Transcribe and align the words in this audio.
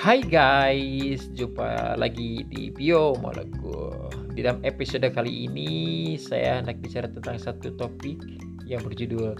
Hai 0.00 0.24
guys, 0.24 1.28
jumpa 1.36 1.92
lagi 2.00 2.40
di 2.48 2.72
Bio 2.72 3.20
Malaku. 3.20 3.92
Di 4.32 4.40
dalam 4.40 4.64
episode 4.64 5.04
kali 5.12 5.44
ini 5.44 6.16
saya 6.16 6.64
hendak 6.64 6.80
bicara 6.80 7.04
tentang 7.04 7.36
satu 7.36 7.76
topik 7.76 8.16
yang 8.64 8.80
berjudul 8.80 9.36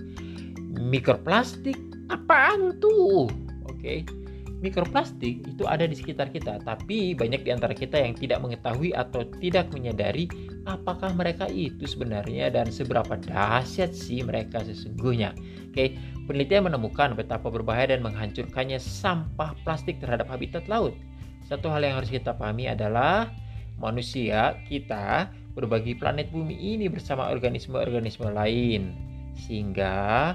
mikroplastik. 0.76 1.80
Apaan 2.12 2.76
tuh? 2.76 3.32
Oke. 3.72 4.04
Mikroplastik 4.60 5.48
itu 5.48 5.64
ada 5.64 5.88
di 5.88 5.96
sekitar 5.96 6.28
kita, 6.28 6.60
tapi 6.60 7.16
banyak 7.16 7.40
di 7.40 7.56
antara 7.56 7.72
kita 7.72 7.96
yang 7.96 8.12
tidak 8.12 8.44
mengetahui 8.44 8.92
atau 8.92 9.24
tidak 9.40 9.72
menyadari 9.72 10.28
apakah 10.78 11.10
mereka 11.12 11.50
itu 11.50 11.82
sebenarnya 11.86 12.50
dan 12.54 12.70
seberapa 12.70 13.18
dahsyat 13.18 13.90
sih 13.90 14.22
mereka 14.22 14.62
sesungguhnya. 14.62 15.34
Oke, 15.70 15.98
penelitian 16.30 16.70
menemukan 16.70 17.14
betapa 17.18 17.50
berbahaya 17.50 17.94
dan 17.94 18.06
menghancurkannya 18.06 18.78
sampah 18.78 19.54
plastik 19.66 19.98
terhadap 19.98 20.30
habitat 20.30 20.66
laut. 20.70 20.94
Satu 21.46 21.66
hal 21.70 21.82
yang 21.82 21.98
harus 21.98 22.10
kita 22.14 22.30
pahami 22.34 22.70
adalah 22.70 23.30
manusia 23.80 24.54
kita 24.70 25.30
berbagi 25.54 25.98
planet 25.98 26.30
bumi 26.30 26.54
ini 26.54 26.86
bersama 26.86 27.26
organisme-organisme 27.30 28.30
lain. 28.30 28.94
Sehingga 29.34 30.34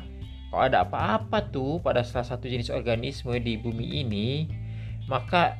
kalau 0.52 0.64
ada 0.72 0.84
apa-apa 0.84 1.52
tuh 1.52 1.80
pada 1.80 2.04
salah 2.04 2.28
satu 2.28 2.48
jenis 2.48 2.72
organisme 2.72 3.36
di 3.40 3.56
bumi 3.60 4.04
ini, 4.04 4.48
maka 5.08 5.56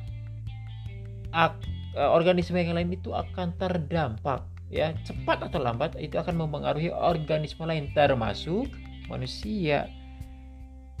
e, 1.32 2.00
organisme 2.00 2.56
yang 2.56 2.76
lain 2.76 2.92
itu 2.92 3.12
akan 3.12 3.56
terdampak 3.56 4.55
ya 4.66 4.94
cepat 5.06 5.46
atau 5.46 5.62
lambat 5.62 5.94
itu 6.02 6.18
akan 6.18 6.46
mempengaruhi 6.46 6.90
organisme 6.90 7.62
lain 7.66 7.90
termasuk 7.94 8.66
manusia. 9.06 9.86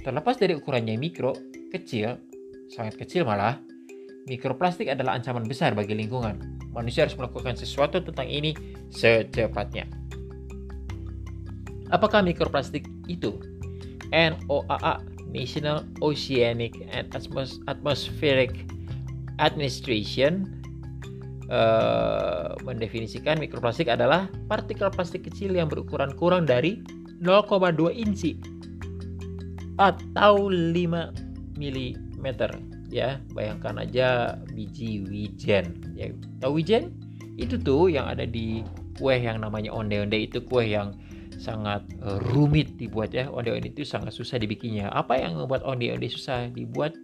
Terlepas 0.02 0.38
dari 0.38 0.54
ukurannya 0.54 0.94
mikro 0.94 1.34
kecil 1.74 2.20
sangat 2.70 2.94
kecil 2.98 3.26
malah 3.26 3.58
mikroplastik 4.30 4.90
adalah 4.90 5.18
ancaman 5.18 5.46
besar 5.46 5.74
bagi 5.74 5.94
lingkungan. 5.98 6.38
Manusia 6.70 7.08
harus 7.08 7.16
melakukan 7.16 7.56
sesuatu 7.56 8.02
tentang 8.02 8.28
ini 8.28 8.52
secepatnya. 8.92 9.88
Apakah 11.90 12.22
mikroplastik 12.22 12.86
itu? 13.06 13.38
NOAA 14.14 15.02
National 15.30 15.82
Oceanic 15.98 16.78
and 16.94 17.10
Atmospheric 17.66 18.66
Administration 19.42 20.55
uh, 21.50 22.54
mendefinisikan 22.62 23.38
mikroplastik 23.38 23.90
adalah 23.90 24.30
partikel 24.50 24.90
plastik 24.90 25.26
kecil 25.26 25.54
yang 25.54 25.70
berukuran 25.70 26.14
kurang 26.14 26.46
dari 26.46 26.82
0,2 27.22 27.92
inci 27.92 28.36
atau 29.76 30.48
5 30.48 31.56
mm 31.56 32.28
ya 32.90 33.18
bayangkan 33.34 33.82
aja 33.82 34.38
biji 34.54 35.04
wijen. 35.06 35.76
Ya 35.98 36.12
tahu 36.40 36.62
wijen? 36.62 36.94
Itu 37.36 37.60
tuh 37.60 37.92
yang 37.92 38.08
ada 38.08 38.24
di 38.24 38.64
kue 38.96 39.20
yang 39.20 39.44
namanya 39.44 39.74
onde-onde 39.74 40.16
itu 40.16 40.40
kue 40.40 40.72
yang 40.72 40.96
sangat 41.36 41.84
uh, 42.00 42.16
rumit 42.32 42.78
dibuat 42.80 43.12
ya. 43.12 43.28
Onde-onde 43.28 43.74
itu 43.74 43.84
sangat 43.84 44.16
susah 44.16 44.40
dibikinnya. 44.40 44.88
Apa 44.94 45.20
yang 45.20 45.36
membuat 45.36 45.66
onde-onde 45.66 46.08
susah 46.08 46.48
dibuat? 46.48 46.96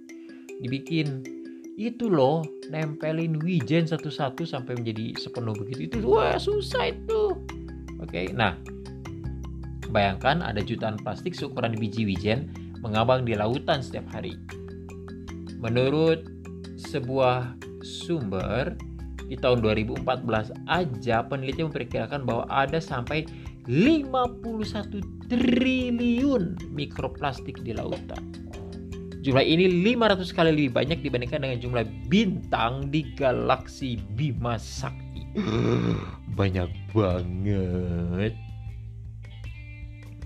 Dibikin 0.63 1.27
itu 1.77 2.13
loh 2.13 2.45
nempelin 2.69 3.41
wijen 3.41 3.89
satu-satu 3.89 4.45
sampai 4.45 4.77
menjadi 4.77 5.17
sepenuh 5.17 5.57
begitu. 5.57 5.89
Itu 5.89 6.05
wah 6.05 6.37
susah 6.37 6.93
itu. 6.93 7.37
Oke 8.03 8.33
nah 8.35 8.59
bayangkan 9.93 10.41
ada 10.41 10.65
jutaan 10.65 10.97
plastik 11.01 11.37
seukuran 11.37 11.77
biji 11.77 12.09
wijen 12.09 12.49
mengambang 12.81 13.25
di 13.25 13.37
lautan 13.37 13.81
setiap 13.81 14.05
hari. 14.11 14.35
Menurut 15.63 16.27
sebuah 16.77 17.55
sumber 17.85 18.75
di 19.31 19.39
tahun 19.39 19.63
2014 19.63 20.05
aja 20.67 21.17
peneliti 21.25 21.63
memperkirakan 21.63 22.27
bahwa 22.27 22.45
ada 22.51 22.83
sampai 22.83 23.25
51 23.71 25.31
triliun 25.31 26.59
mikroplastik 26.75 27.63
di 27.63 27.73
lautan. 27.73 28.21
Jumlah 29.23 29.47
ini 29.47 29.71
500 29.87 30.35
kali 30.35 30.51
lebih 30.51 30.75
banyak 30.75 30.99
dibandingkan 30.99 31.47
dengan 31.47 31.59
jumlah 31.63 31.85
bintang 32.11 32.91
di 32.91 33.07
galaksi 33.15 33.95
Bima 34.19 34.59
Sakti. 34.59 35.23
Banyak 36.39 36.71
banget. 36.91 38.35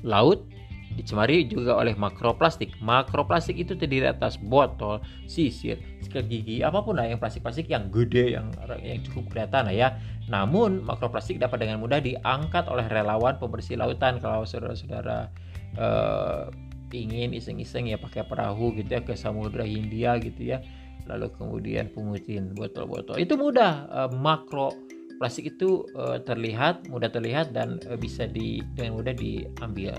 Laut 0.01 0.49
Dicemari 0.97 1.45
juga 1.45 1.77
oleh 1.77 1.93
makroplastik. 1.93 2.73
Makroplastik 2.81 3.61
itu 3.61 3.77
terdiri 3.77 4.09
atas 4.09 4.41
botol, 4.41 5.05
sisir, 5.29 5.77
sikat 6.01 6.25
gigi, 6.25 6.65
apa 6.65 6.81
pun 6.81 6.97
lah 6.97 7.05
yang 7.05 7.21
plastik-plastik 7.21 7.69
yang 7.69 7.93
gede, 7.93 8.33
yang 8.33 8.49
yang 8.81 9.05
cukup 9.05 9.29
kelihatan 9.29 9.69
lah 9.69 9.77
ya. 9.77 9.89
Namun 10.33 10.81
makroplastik 10.81 11.37
dapat 11.37 11.69
dengan 11.69 11.85
mudah 11.85 12.01
diangkat 12.01 12.65
oleh 12.73 12.89
relawan 12.89 13.37
pembersih 13.37 13.77
lautan 13.77 14.17
kalau 14.25 14.49
saudara-saudara 14.49 15.29
uh, 15.77 16.49
ingin 16.93 17.35
iseng-iseng 17.35 17.91
ya 17.91 17.99
pakai 17.99 18.23
perahu 18.27 18.77
gitu 18.79 18.99
ya 18.99 19.01
ke 19.03 19.19
Samudra 19.19 19.67
Hindia 19.67 20.19
gitu 20.23 20.55
ya. 20.55 20.63
Lalu 21.07 21.31
kemudian 21.39 21.91
pungutin 21.95 22.55
botol-botol. 22.55 23.19
Itu 23.19 23.39
mudah 23.39 23.87
uh, 23.91 24.11
makro 24.15 24.75
plastik 25.17 25.57
itu 25.57 25.89
uh, 25.97 26.21
terlihat 26.21 26.93
mudah 26.93 27.09
terlihat 27.09 27.57
dan 27.57 27.81
uh, 27.89 27.97
bisa 27.97 28.29
di 28.29 28.61
dengan 28.77 29.01
mudah 29.01 29.15
diambil. 29.17 29.97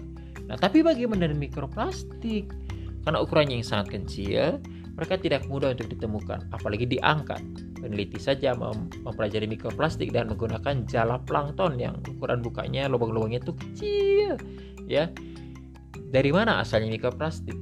Nah, 0.47 0.55
tapi 0.55 0.79
bagaimana 0.79 1.27
dengan 1.27 1.43
mikroplastik? 1.43 2.47
Karena 3.03 3.23
ukurannya 3.23 3.63
yang 3.63 3.67
sangat 3.67 3.99
kecil, 3.99 4.59
mereka 4.99 5.15
tidak 5.15 5.47
mudah 5.47 5.71
untuk 5.71 5.87
ditemukan, 5.93 6.51
apalagi 6.51 6.83
diangkat. 6.83 7.39
Peneliti 7.79 8.19
saja 8.19 8.51
mem 8.51 8.91
mempelajari 9.05 9.47
mikroplastik 9.47 10.11
dan 10.11 10.27
menggunakan 10.27 10.83
jala 10.89 11.21
plankton 11.23 11.79
yang 11.79 11.99
ukuran 12.03 12.43
bukanya 12.43 12.91
lubang-lubangnya 12.91 13.39
itu 13.39 13.53
kecil. 13.55 14.31
Ya, 14.87 15.11
dari 16.07 16.31
mana 16.31 16.63
asalnya 16.63 16.93
mikroplastik? 16.93 17.57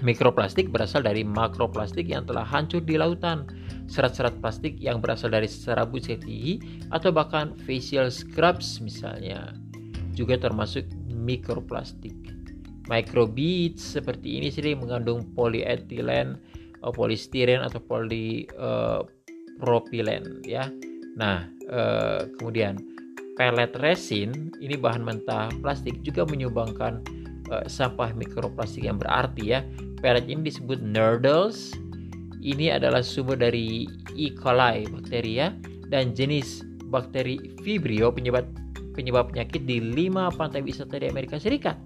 Mikroplastik 0.00 0.72
berasal 0.72 1.04
dari 1.04 1.20
makroplastik 1.20 2.08
yang 2.08 2.24
telah 2.24 2.44
hancur 2.44 2.80
di 2.80 2.96
lautan. 2.96 3.44
Serat-serat 3.90 4.40
plastik 4.40 4.80
yang 4.80 5.02
berasal 5.02 5.34
dari 5.34 5.50
serabut 5.50 6.06
gigi 6.06 6.62
atau 6.94 7.10
bahkan 7.10 7.58
facial 7.66 8.08
scrubs 8.08 8.80
misalnya 8.80 9.52
juga 10.14 10.38
termasuk 10.40 10.86
mikroplastik. 11.10 12.14
Microbeads 12.88 13.98
seperti 13.98 14.38
ini 14.40 14.50
sering 14.50 14.80
mengandung 14.82 15.22
polyethylene, 15.36 16.36
uh, 16.82 16.90
polistiren 16.90 17.62
atau 17.62 17.80
polipropilen 17.82 20.22
uh, 20.22 20.48
ya. 20.48 20.70
Nah, 21.18 21.44
uh, 21.68 22.24
kemudian 22.40 22.78
pellet 23.40 23.72
resin 23.80 24.52
ini 24.60 24.76
bahan 24.76 25.00
mentah 25.00 25.48
plastik 25.64 26.04
juga 26.04 26.28
menyumbangkan 26.28 27.00
uh, 27.48 27.64
sampah 27.64 28.12
mikroplastik 28.12 28.84
yang 28.84 29.00
berarti 29.00 29.56
ya. 29.56 29.64
Pellet 30.04 30.28
ini 30.28 30.52
disebut 30.52 30.84
nurdles. 30.84 31.72
Ini 32.44 32.76
adalah 32.76 33.00
sumber 33.00 33.40
dari 33.40 33.88
E. 34.12 34.36
coli 34.36 34.84
bakteri 34.92 35.40
ya 35.40 35.56
dan 35.88 36.12
jenis 36.12 36.64
bakteri 36.92 37.40
Vibrio 37.64 38.12
penyebab 38.12 38.44
penyebab 38.92 39.32
penyakit 39.32 39.64
di 39.64 39.80
lima 39.80 40.28
pantai 40.28 40.60
wisata 40.60 41.00
di 41.00 41.08
Amerika 41.08 41.40
Serikat. 41.40 41.80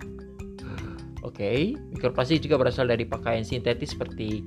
Oke, 1.23 1.41
okay. 1.41 1.59
mikroplastik 1.95 2.45
juga 2.45 2.61
berasal 2.61 2.91
dari 2.91 3.07
pakaian 3.07 3.43
sintetis 3.47 3.97
seperti 3.97 4.45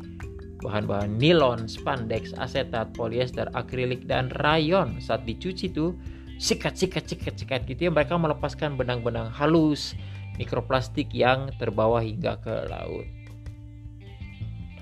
bahan-bahan 0.62 1.18
nilon, 1.18 1.66
spandex, 1.66 2.38
asetat, 2.38 2.94
polyester, 2.94 3.50
akrilik, 3.57 4.06
dan 4.06 4.29
rayon. 4.44 4.95
Saat 5.01 5.25
dicuci 5.25 5.74
tuh 5.74 5.97
sikat, 6.37 6.77
sikat, 6.77 7.05
sikat, 7.09 7.35
sikat 7.37 7.61
gitu 7.65 7.89
ya 7.89 7.91
mereka 7.93 8.17
melepaskan 8.17 8.77
benang-benang 8.77 9.33
halus 9.33 9.97
mikroplastik 10.37 11.09
yang 11.12 11.50
terbawa 11.57 12.00
hingga 12.00 12.38
ke 12.39 12.69
laut. 12.69 13.06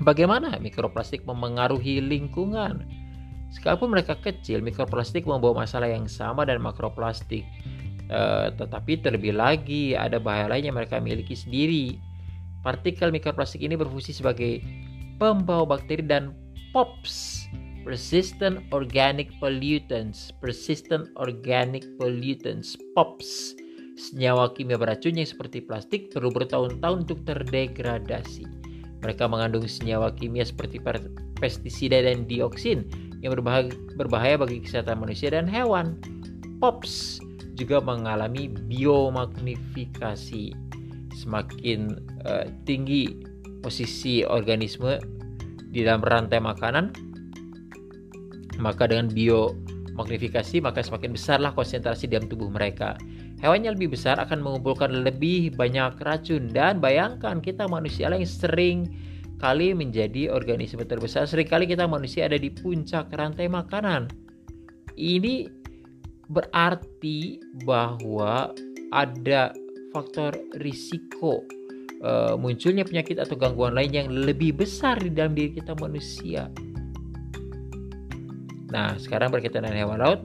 Bagaimana 0.03 0.59
mikroplastik 0.59 1.24
memengaruhi 1.24 2.03
lingkungan? 2.03 2.83
Sekalipun 3.56 3.95
mereka 3.95 4.19
kecil, 4.19 4.59
mikroplastik 4.59 5.24
membawa 5.24 5.63
masalah 5.63 5.88
yang 5.88 6.12
sama 6.12 6.44
dan 6.44 6.59
makroplastik. 6.59 7.47
Uh, 8.12 8.51
tetapi 8.53 9.01
terlebih 9.01 9.33
lagi 9.33 9.95
ada 9.95 10.19
bahaya 10.19 10.51
lain 10.51 10.69
yang 10.69 10.75
mereka 10.75 11.00
miliki 11.00 11.33
sendiri. 11.33 11.95
Partikel 12.59 13.15
mikroplastik 13.15 13.63
ini 13.63 13.80
berfungsi 13.80 14.12
sebagai 14.12 14.59
pembawa 15.15 15.63
bakteri 15.80 16.03
dan 16.03 16.35
POPs, 16.75 17.44
persistent 17.85 18.65
organic 18.73 19.29
pollutants, 19.37 20.33
persistent 20.41 21.05
organic 21.21 21.85
pollutants, 22.01 22.73
POPs. 22.97 23.53
Senyawa 23.95 24.51
kimia 24.51 24.75
beracun 24.75 25.15
yang 25.15 25.29
seperti 25.29 25.63
plastik 25.63 26.11
perlu 26.11 26.27
bertahun-tahun 26.33 27.07
untuk 27.07 27.23
terdegradasi. 27.23 28.43
Mereka 29.05 29.29
mengandung 29.29 29.69
senyawa 29.69 30.11
kimia 30.11 30.43
seperti 30.43 30.81
pestisida 31.39 32.03
dan 32.03 32.27
dioksin 32.27 32.83
yang 33.23 33.31
berbahaya, 33.37 33.71
berbahaya 33.95 34.35
bagi 34.35 34.59
kesehatan 34.65 34.99
manusia 34.99 35.31
dan 35.31 35.47
hewan. 35.47 35.95
POPs 36.59 37.23
juga 37.55 37.79
mengalami 37.79 38.51
biomagnifikasi. 38.51 40.51
Semakin 41.15 41.95
uh, 42.27 42.51
tinggi 42.67 43.23
posisi 43.63 44.27
organisme 44.27 44.99
di 45.71 45.87
dalam 45.87 46.03
rantai 46.03 46.43
makanan 46.43 47.05
maka 48.60 48.88
dengan 48.88 49.12
biomagnifikasi 49.12 50.63
maka 50.63 50.84
semakin 50.84 51.16
besarlah 51.16 51.52
konsentrasi 51.52 52.07
dalam 52.07 52.28
tubuh 52.28 52.48
mereka. 52.48 53.00
Hewan 53.44 53.68
yang 53.68 53.75
lebih 53.75 53.94
besar 53.94 54.16
akan 54.18 54.40
mengumpulkan 54.42 55.04
lebih 55.04 55.54
banyak 55.54 56.00
racun. 56.02 56.50
Dan 56.50 56.80
bayangkan 56.80 57.44
kita 57.44 57.68
manusia 57.68 58.07
yang 58.07 58.24
sering 58.24 58.90
kali 59.38 59.75
menjadi 59.75 60.31
organisme 60.31 60.81
terbesar. 60.88 61.28
Seringkali 61.28 61.68
kita 61.68 61.86
manusia 61.86 62.25
ada 62.25 62.40
di 62.40 62.48
puncak 62.50 63.12
rantai 63.12 63.52
makanan. 63.52 64.07
Ini 64.96 65.52
berarti 66.31 67.44
bahwa 67.68 68.56
ada 68.96 69.52
faktor 69.92 70.34
risiko 70.63 71.44
uh, 72.02 72.36
munculnya 72.40 72.88
penyakit 72.88 73.19
atau 73.19 73.36
gangguan 73.36 73.75
lain 73.75 73.92
yang 73.92 74.07
lebih 74.10 74.56
besar 74.56 75.00
di 75.00 75.12
dalam 75.12 75.36
diri 75.36 75.56
kita 75.56 75.75
manusia. 75.78 76.50
Nah, 78.75 79.00
sekarang 79.00 79.31
berkaitan 79.31 79.63
dengan 79.63 79.88
hewan 79.88 80.04
laut, 80.04 80.19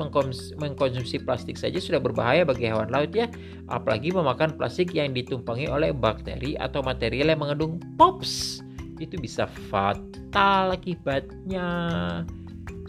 mengkonsumsi 0.59 1.23
plastik 1.23 1.55
saja 1.55 1.79
sudah 1.79 2.03
berbahaya 2.03 2.43
bagi 2.43 2.67
hewan 2.67 2.91
laut 2.91 3.15
ya, 3.15 3.31
apalagi 3.71 4.11
memakan 4.11 4.59
plastik 4.59 4.91
yang 4.91 5.15
ditumpangi 5.15 5.71
oleh 5.71 5.95
bakteri 5.95 6.59
atau 6.59 6.83
material 6.83 7.31
yang 7.31 7.47
mengandung 7.47 7.79
POPs. 7.95 8.59
Itu 8.99 9.23
bisa 9.23 9.47
fatal 9.71 10.75
akibatnya. 10.75 11.69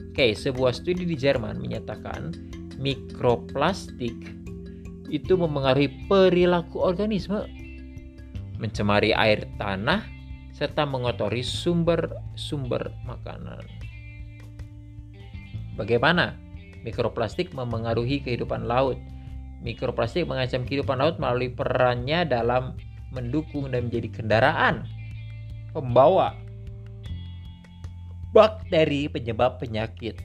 Oke, 0.10 0.34
sebuah 0.34 0.74
studi 0.74 1.06
di 1.06 1.13
Jerman 1.13 1.62
menyatakan 1.62 2.34
mikroplastik 2.81 4.18
itu 5.14 5.34
memengaruhi 5.38 6.10
perilaku 6.10 6.81
organisme 6.81 7.46
mencemari 8.57 9.14
air 9.14 9.46
tanah, 9.62 10.02
serta 10.57 10.90
mengotori 10.90 11.46
sumber-sumber 11.46 12.90
makanan. 13.06 13.62
Bagaimana 15.81 16.38
mikroplastik 16.86 17.57
memengaruhi 17.57 18.22
kehidupan 18.22 18.69
laut? 18.69 19.01
Mikroplastik 19.66 20.30
mengancam 20.30 20.62
kehidupan 20.62 21.01
laut 21.01 21.18
melalui 21.18 21.50
perannya 21.50 22.22
dalam 22.22 22.78
mendukung 23.10 23.74
dan 23.74 23.89
menjadi 23.89 24.22
kendaraan 24.22 24.86
pembawa 25.74 26.38
bakteri 28.30 29.10
penyebab 29.10 29.57
penyakit. 29.57 30.22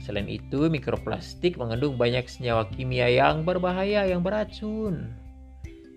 Selain 0.00 0.28
itu, 0.28 0.72
mikroplastik 0.72 1.60
mengandung 1.60 2.00
banyak 2.00 2.24
senyawa 2.28 2.68
kimia 2.72 3.08
yang 3.08 3.44
berbahaya 3.44 4.08
yang 4.08 4.24
beracun. 4.24 5.12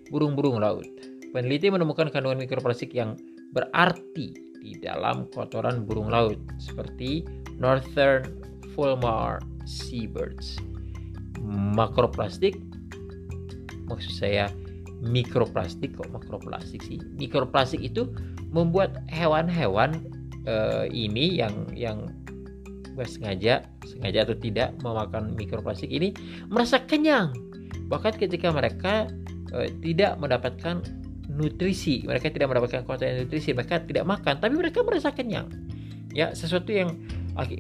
Burung-burung 0.08 0.64
laut 0.64 0.88
Peneliti 1.36 1.68
menemukan 1.68 2.08
kandungan 2.08 2.40
mikroplastik 2.40 2.96
yang 2.96 3.20
berarti 3.52 4.32
di 4.64 4.80
dalam 4.80 5.28
kotoran 5.36 5.84
burung 5.84 6.08
laut 6.08 6.40
seperti 6.56 7.28
Northern 7.60 8.47
Fulmar 8.78 9.42
seabirds. 9.66 10.62
Makroplastik 11.42 12.62
maksud 13.90 14.14
saya 14.14 14.54
mikroplastik 15.02 15.98
kok 15.98 16.14
makroplastik 16.14 16.86
sih. 16.86 17.02
Mikroplastik 17.18 17.82
itu 17.82 18.06
membuat 18.54 19.02
hewan-hewan 19.10 19.98
uh, 20.46 20.86
ini 20.94 21.42
yang 21.42 21.66
yang 21.74 22.06
sengaja 23.06 23.62
sengaja 23.86 24.26
atau 24.26 24.34
tidak 24.34 24.74
memakan 24.82 25.38
mikroplastik 25.38 25.86
ini 25.86 26.18
merasa 26.50 26.82
kenyang 26.82 27.30
bahkan 27.94 28.10
ketika 28.10 28.50
mereka 28.50 29.06
uh, 29.54 29.70
tidak 29.86 30.18
mendapatkan 30.18 30.82
nutrisi 31.30 32.02
mereka 32.10 32.34
tidak 32.34 32.50
mendapatkan 32.50 32.82
konten 32.90 33.22
nutrisi 33.22 33.54
mereka 33.54 33.86
tidak 33.86 34.02
makan 34.02 34.42
tapi 34.42 34.58
mereka 34.58 34.82
merasa 34.82 35.14
kenyang 35.14 35.46
ya 36.10 36.34
sesuatu 36.34 36.74
yang 36.74 36.98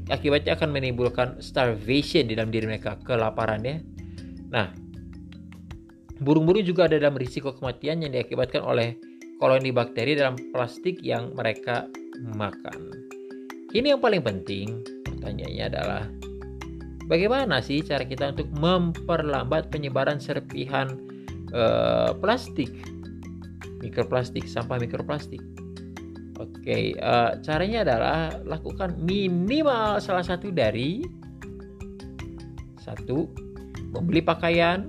akibatnya 0.09 0.57
akan 0.57 0.73
menimbulkan 0.73 1.37
starvation 1.37 2.25
di 2.25 2.33
dalam 2.33 2.49
diri 2.49 2.65
mereka 2.65 2.97
kelaparan 3.05 3.61
ya. 3.61 3.77
Nah 4.49 4.73
burung-burung 6.17 6.65
juga 6.65 6.89
ada 6.89 6.97
dalam 6.97 7.17
risiko 7.17 7.53
kematian 7.53 8.01
yang 8.01 8.11
diakibatkan 8.13 8.65
oleh 8.65 8.97
koloni 9.37 9.69
bakteri 9.69 10.17
dalam 10.17 10.33
plastik 10.49 10.97
yang 11.05 11.33
mereka 11.37 11.85
makan. 12.33 12.89
Ini 13.69 13.93
yang 13.93 14.01
paling 14.01 14.25
penting 14.25 14.81
pertanyaannya 15.05 15.65
adalah 15.69 16.03
bagaimana 17.05 17.61
sih 17.61 17.85
cara 17.85 18.01
kita 18.01 18.33
untuk 18.33 18.49
memperlambat 18.57 19.69
penyebaran 19.69 20.17
serpihan 20.17 20.89
uh, 21.53 22.17
plastik? 22.17 22.73
Mikroplastik, 23.77 24.49
sampah 24.49 24.81
mikroplastik. 24.81 25.43
Oke, 26.37 26.93
uh, 27.01 27.41
caranya 27.41 27.81
adalah 27.81 28.29
lakukan 28.45 28.93
minimal 29.01 29.97
salah 29.97 30.21
satu 30.21 30.53
dari 30.53 31.01
satu 32.77 33.25
membeli 33.89 34.21
pakaian 34.21 34.85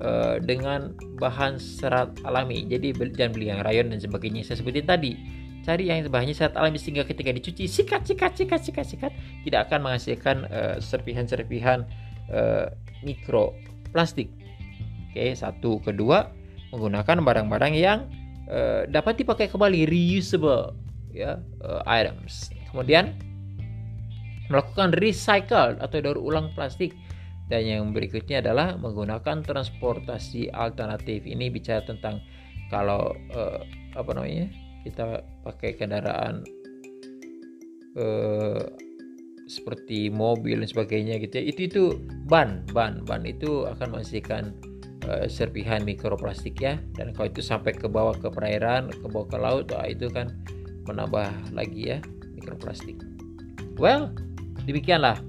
uh, 0.00 0.40
dengan 0.40 0.96
bahan 1.20 1.60
serat 1.60 2.16
alami. 2.24 2.64
Jadi 2.64 2.96
jangan 3.12 3.32
beli 3.36 3.52
yang 3.52 3.60
rayon 3.60 3.92
dan 3.92 4.00
sebagainya. 4.00 4.48
Saya 4.48 4.64
sebutin 4.64 4.88
tadi. 4.88 5.12
Cari 5.68 5.92
yang 5.92 6.08
bahannya 6.08 6.32
serat 6.32 6.56
alami 6.56 6.80
sehingga 6.80 7.04
ketika 7.04 7.28
dicuci 7.28 7.68
sikat 7.68 8.08
sikat 8.08 8.32
sikat 8.40 8.64
sikat 8.64 8.86
sikat 8.88 9.12
tidak 9.44 9.68
akan 9.68 9.84
menghasilkan 9.84 10.48
uh, 10.48 10.80
serpihan-serpihan 10.80 11.84
uh, 12.32 12.72
mikroplastik. 13.04 14.32
Oke, 15.12 15.36
satu. 15.36 15.84
Kedua, 15.84 16.32
menggunakan 16.72 17.20
barang-barang 17.20 17.74
yang 17.76 18.08
uh, 18.48 18.82
dapat 18.88 19.20
dipakai 19.22 19.46
kembali 19.46 19.86
reusable 19.86 20.74
ya 21.12 21.40
uh, 21.62 21.80
items. 21.86 22.52
Kemudian 22.72 23.16
melakukan 24.48 24.96
recycle 24.96 25.76
atau 25.80 25.98
daur 26.00 26.16
ulang 26.16 26.52
plastik 26.56 26.96
dan 27.48 27.64
yang 27.64 27.92
berikutnya 27.92 28.44
adalah 28.44 28.76
menggunakan 28.76 29.44
transportasi 29.44 30.52
alternatif. 30.52 31.24
Ini 31.24 31.48
bicara 31.48 31.84
tentang 31.84 32.20
kalau 32.68 33.12
uh, 33.32 33.60
apa 33.96 34.10
namanya 34.12 34.52
kita 34.84 35.24
pakai 35.44 35.76
kendaraan 35.76 36.44
uh, 37.96 38.60
seperti 39.48 40.12
mobil 40.12 40.60
dan 40.60 40.68
sebagainya 40.68 41.16
gitu 41.24 41.40
ya 41.40 41.44
itu 41.48 41.60
itu 41.64 41.82
ban 42.28 42.60
ban 42.76 43.00
ban 43.08 43.24
itu 43.24 43.64
akan 43.64 43.96
menghasilkan 43.96 44.52
serpihan 45.30 45.82
mikroplastik 45.84 46.60
ya. 46.60 46.76
Dan 46.96 47.16
kalau 47.16 47.28
itu 47.30 47.40
sampai 47.40 47.72
ke 47.74 47.88
bawah 47.88 48.16
ke 48.16 48.28
perairan 48.28 48.92
ke 48.92 49.06
bawah 49.08 49.28
ke 49.28 49.38
laut 49.40 49.66
wah 49.72 49.86
itu 49.88 50.08
kan 50.12 50.32
menambah 50.88 51.28
lagi 51.52 51.96
ya 51.96 51.98
mikroplastik. 52.36 53.00
Well 53.80 54.12
demikianlah 54.68 55.20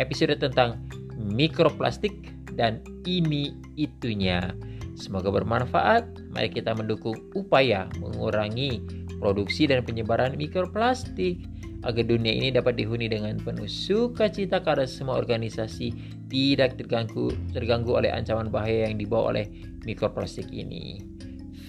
episode 0.00 0.36
tentang 0.40 0.80
mikroplastik 1.18 2.14
dan 2.54 2.80
ini 3.04 3.54
itunya. 3.78 4.54
Semoga 4.98 5.30
bermanfaat. 5.30 6.34
Mari 6.34 6.50
kita 6.50 6.74
mendukung 6.74 7.14
upaya 7.38 7.86
mengurangi 8.02 8.82
produksi 9.22 9.66
dan 9.70 9.86
penyebaran 9.86 10.34
mikroplastik 10.34 11.42
agar 11.88 12.04
dunia 12.04 12.36
ini 12.36 12.52
dapat 12.52 12.76
dihuni 12.76 13.08
dengan 13.08 13.40
penuh 13.40 13.66
sukacita 13.66 14.60
karena 14.60 14.84
semua 14.84 15.16
organisasi 15.16 15.90
tidak 16.28 16.76
terganggu 16.76 17.32
terganggu 17.56 17.96
oleh 17.96 18.12
ancaman 18.12 18.52
bahaya 18.52 18.86
yang 18.92 19.00
dibawa 19.00 19.32
oleh 19.32 19.48
mikroplastik 19.88 20.52
ini. 20.52 21.00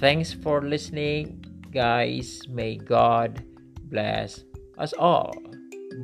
Thanks 0.04 0.36
for 0.36 0.62
listening, 0.62 1.40
guys. 1.72 2.44
May 2.52 2.76
God 2.76 3.42
bless 3.88 4.44
us 4.76 4.92
all. 5.00 5.32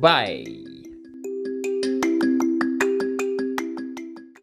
Bye. 0.00 0.65